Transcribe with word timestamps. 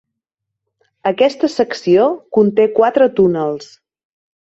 Aquesta 1.09 1.49
secció 1.55 2.07
conté 2.39 2.65
quatre 2.79 3.09
túnels. 3.21 3.69